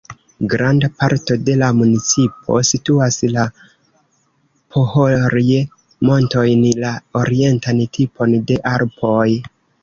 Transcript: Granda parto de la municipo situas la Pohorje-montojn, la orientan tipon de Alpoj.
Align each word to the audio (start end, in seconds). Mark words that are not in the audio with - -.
Granda 0.51 0.87
parto 1.01 1.35
de 1.49 1.53
la 1.63 1.67
municipo 1.81 2.55
situas 2.69 3.17
la 3.33 3.43
Pohorje-montojn, 4.77 6.65
la 6.87 6.95
orientan 7.21 7.85
tipon 7.99 8.35
de 8.51 8.59
Alpoj. 8.73 9.29